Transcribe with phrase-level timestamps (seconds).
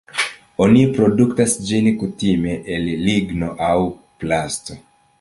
[0.65, 3.77] Oni produktas ĝin kutime el ligno aŭ
[4.25, 4.85] plasto.